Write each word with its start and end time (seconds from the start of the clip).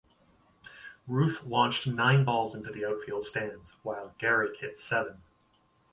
Ruth 1.07 1.43
launched 1.43 1.85
nine 1.85 2.25
balls 2.25 2.55
into 2.55 2.71
the 2.71 2.83
outfield 2.87 3.23
stands, 3.23 3.75
while 3.83 4.15
Gehrig 4.19 4.57
hit 4.57 4.79
seven. 4.79 5.21